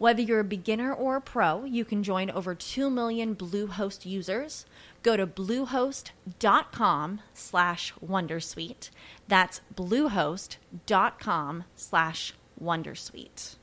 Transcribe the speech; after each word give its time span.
Whether 0.00 0.22
you're 0.22 0.40
a 0.40 0.44
beginner 0.44 0.94
or 0.94 1.16
a 1.16 1.20
pro, 1.20 1.64
you 1.64 1.84
can 1.84 2.02
join 2.02 2.30
over 2.30 2.54
2 2.54 2.88
million 2.88 3.36
Bluehost 3.36 4.06
users. 4.06 4.64
Go 5.02 5.14
to 5.14 5.26
bluehost.com 5.26 7.20
slash 7.34 7.92
wondersuite. 8.02 8.88
That's 9.28 9.60
bluehost.com 9.76 11.64
slash 11.74 12.32
wondersuite. 12.58 13.56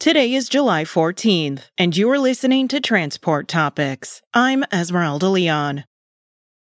Today 0.00 0.34
is 0.34 0.48
July 0.48 0.82
14th, 0.82 1.68
and 1.78 1.96
you 1.96 2.10
are 2.10 2.18
listening 2.18 2.66
to 2.66 2.80
Transport 2.80 3.46
Topics. 3.46 4.22
I'm 4.34 4.64
Esmeralda 4.72 5.28
Leon. 5.28 5.84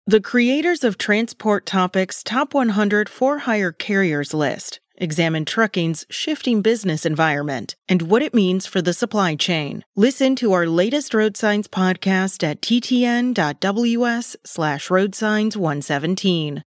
The 0.08 0.20
creators 0.20 0.82
of 0.82 0.98
Transport 0.98 1.64
Topics' 1.64 2.24
Top 2.24 2.54
100 2.54 3.08
For 3.08 3.38
Hire 3.38 3.70
Carriers 3.70 4.34
list 4.34 4.80
examine 5.02 5.44
trucking's 5.44 6.06
shifting 6.08 6.62
business 6.62 7.04
environment 7.04 7.74
and 7.88 8.02
what 8.02 8.22
it 8.22 8.32
means 8.32 8.66
for 8.66 8.80
the 8.80 8.92
supply 8.92 9.34
chain. 9.34 9.84
Listen 9.96 10.36
to 10.36 10.52
our 10.52 10.66
latest 10.66 11.12
road 11.12 11.36
signs 11.36 11.66
podcast 11.68 12.42
at 12.42 12.62
ttn.ws 12.62 14.36
slash 14.44 14.88
roadsigns117. 14.88 16.62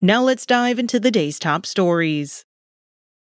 Now 0.00 0.22
let's 0.22 0.46
dive 0.46 0.78
into 0.78 0.98
the 0.98 1.10
day's 1.10 1.38
top 1.38 1.66
stories. 1.66 2.44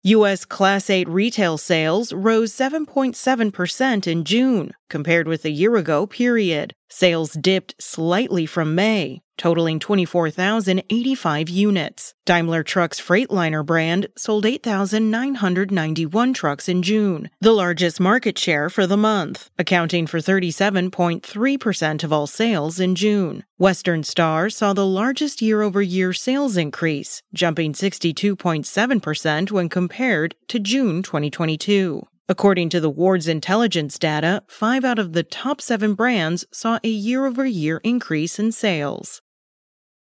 U.S. 0.05 0.45
Class 0.45 0.89
8 0.89 1.08
retail 1.08 1.58
sales 1.58 2.12
rose 2.12 2.52
7.7% 2.52 4.06
in 4.06 4.25
June 4.25 4.73
compared 4.89 5.27
with 5.27 5.45
a 5.45 5.50
year 5.50 5.77
ago 5.77 6.06
period. 6.06 6.73
Sales 6.91 7.34
dipped 7.34 7.75
slightly 7.78 8.47
from 8.47 8.75
May, 8.75 9.20
totaling 9.36 9.78
24,085 9.78 11.48
units. 11.48 12.14
Daimler 12.25 12.62
Truck's 12.62 13.00
Freightliner 13.00 13.64
brand 13.64 14.08
sold 14.17 14.47
8,991 14.47 16.34
trucks 16.34 16.69
in 16.69 16.83
June, 16.83 17.30
the 17.41 17.53
largest 17.53 18.00
market 18.00 18.39
share 18.39 18.70
for 18.70 18.86
the 18.86 18.97
month, 18.97 19.50
accounting 19.58 20.06
for 20.06 20.19
37.3% 20.19 22.05
of 22.05 22.12
all 22.12 22.27
sales 22.27 22.80
in 22.80 22.95
June. 22.95 23.45
Western 23.58 24.02
Star 24.02 24.48
saw 24.50 24.73
the 24.73 24.86
largest 24.86 25.42
year 25.42 25.62
over 25.62 25.83
year 25.83 26.12
sales 26.12 26.56
increase, 26.56 27.23
jumping 27.34 27.73
62.7% 27.73 29.50
when 29.50 29.69
compared 29.69 30.34
to 30.48 30.58
June 30.58 31.02
2022. 31.02 32.06
According 32.30 32.68
to 32.70 32.80
the 32.80 32.90
Ward's 32.90 33.26
intelligence 33.26 33.98
data, 33.98 34.42
five 34.46 34.84
out 34.84 34.98
of 34.98 35.14
the 35.14 35.22
top 35.22 35.62
seven 35.62 35.94
brands 35.94 36.44
saw 36.52 36.78
a 36.84 36.88
year 36.88 37.24
over 37.24 37.46
year 37.46 37.80
increase 37.82 38.38
in 38.38 38.52
sales. 38.52 39.22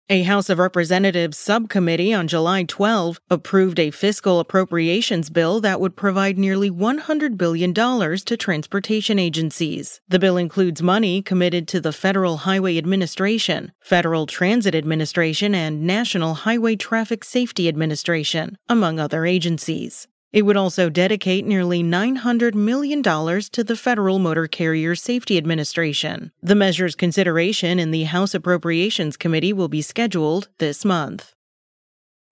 A 0.08 0.24
House 0.24 0.50
of 0.50 0.58
Representatives 0.58 1.38
subcommittee 1.38 2.12
on 2.12 2.26
July 2.26 2.64
12 2.64 3.20
approved 3.30 3.78
a 3.78 3.92
fiscal 3.92 4.40
appropriations 4.40 5.30
bill 5.30 5.60
that 5.60 5.80
would 5.80 5.94
provide 5.94 6.36
nearly 6.36 6.68
$100 6.68 7.38
billion 7.38 7.72
to 7.72 8.36
transportation 8.36 9.20
agencies. 9.20 10.00
The 10.08 10.18
bill 10.18 10.36
includes 10.36 10.82
money 10.82 11.22
committed 11.22 11.68
to 11.68 11.80
the 11.80 11.92
Federal 11.92 12.38
Highway 12.38 12.76
Administration, 12.76 13.70
Federal 13.78 14.26
Transit 14.26 14.74
Administration, 14.74 15.54
and 15.54 15.86
National 15.86 16.34
Highway 16.34 16.74
Traffic 16.74 17.22
Safety 17.22 17.68
Administration, 17.68 18.58
among 18.68 18.98
other 18.98 19.24
agencies. 19.24 20.08
It 20.32 20.42
would 20.42 20.56
also 20.56 20.88
dedicate 20.88 21.44
nearly 21.44 21.82
$900 21.82 22.54
million 22.54 23.02
to 23.02 23.64
the 23.64 23.76
Federal 23.76 24.20
Motor 24.20 24.46
Carrier 24.46 24.94
Safety 24.94 25.36
Administration. 25.36 26.30
The 26.40 26.54
measure's 26.54 26.94
consideration 26.94 27.80
in 27.80 27.90
the 27.90 28.04
House 28.04 28.32
Appropriations 28.32 29.16
Committee 29.16 29.52
will 29.52 29.68
be 29.68 29.82
scheduled 29.82 30.48
this 30.58 30.84
month. 30.84 31.34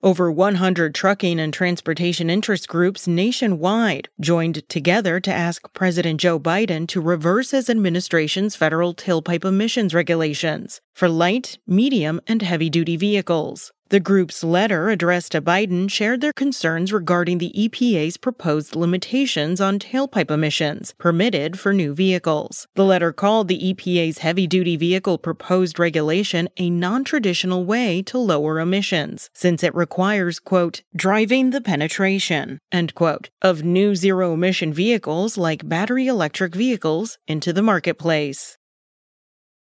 Over 0.01 0.31
100 0.31 0.95
trucking 0.95 1.41
and 1.41 1.53
transportation 1.53 2.31
interest 2.31 2.69
groups 2.69 3.09
nationwide 3.09 4.09
joined 4.21 4.69
together 4.69 5.19
to 5.19 5.33
ask 5.33 5.73
President 5.73 6.21
Joe 6.21 6.39
Biden 6.39 6.87
to 6.87 7.01
reverse 7.01 7.51
his 7.51 7.69
administration's 7.69 8.55
federal 8.55 8.95
tailpipe 8.95 9.45
emissions 9.45 9.93
regulations 9.93 10.81
for 10.95 11.09
light, 11.09 11.59
medium, 11.67 12.21
and 12.29 12.43
heavy 12.43 12.71
duty 12.71 12.97
vehicles. 12.97 13.73
The 13.91 14.00
group's 14.00 14.44
letter 14.44 14.91
addressed 14.91 15.32
to 15.32 15.41
Biden 15.41 15.91
shared 15.91 16.21
their 16.21 16.34
concerns 16.34 16.93
regarding 16.93 17.38
the 17.38 17.54
EPA's 17.56 18.19
proposed 18.19 18.76
limitations 18.76 19.62
on 19.62 19.78
tailpipe 19.78 20.31
emissions 20.31 20.94
permitted 20.99 21.59
for 21.59 21.72
new 21.72 21.94
vehicles. 21.94 22.66
The 22.75 22.84
letter 22.84 23.15
called 23.15 23.49
the 23.49 23.72
EPA's 23.72 24.19
heavy 24.19 24.47
duty 24.47 24.76
vehicle 24.76 25.16
proposed 25.16 25.78
regulation 25.78 26.50
a 26.59 26.69
non 26.69 27.03
traditional 27.03 27.65
way 27.65 28.03
to 28.03 28.19
lower 28.19 28.60
emissions, 28.60 29.31
since 29.32 29.62
it 29.62 29.75
requires, 29.75 30.38
quote, 30.38 30.82
driving 30.94 31.49
the 31.49 31.62
penetration, 31.62 32.59
end 32.70 32.94
quote, 32.94 33.31
of 33.41 33.65
new 33.65 33.94
zero 33.94 34.34
emission 34.34 34.70
vehicles 34.70 35.38
like 35.38 35.66
battery 35.66 36.09
electric 36.09 36.55
vehicles 36.55 37.16
into 37.26 37.55
the 37.55 37.62
marketplace. 37.62 38.59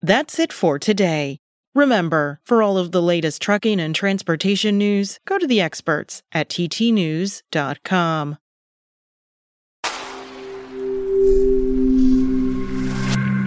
That's 0.02 0.40
it 0.40 0.52
for 0.52 0.78
today. 0.78 1.40
Remember, 1.80 2.42
for 2.44 2.62
all 2.62 2.78
of 2.78 2.92
the 2.92 3.02
latest 3.02 3.42
trucking 3.42 3.80
and 3.80 3.96
transportation 3.96 4.78
news, 4.78 5.18
go 5.26 5.38
to 5.38 5.48
the 5.48 5.62
experts 5.62 6.22
at 6.34 6.50
ttnews.com. 6.50 8.38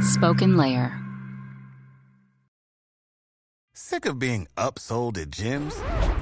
Spoken 0.01 0.57
Layer. 0.57 0.99
Sick 3.75 4.07
of 4.07 4.19
being 4.19 4.49
upsold 4.57 5.19
at 5.19 5.29
gyms? 5.29 6.22